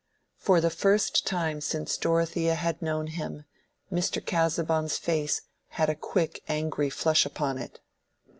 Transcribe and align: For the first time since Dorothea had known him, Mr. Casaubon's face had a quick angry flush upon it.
For 0.39 0.59
the 0.59 0.71
first 0.71 1.27
time 1.27 1.61
since 1.61 1.95
Dorothea 1.95 2.55
had 2.55 2.81
known 2.81 3.05
him, 3.05 3.43
Mr. 3.93 4.19
Casaubon's 4.25 4.97
face 4.97 5.43
had 5.77 5.91
a 5.91 5.95
quick 5.95 6.41
angry 6.47 6.89
flush 6.89 7.23
upon 7.23 7.59
it. 7.59 7.81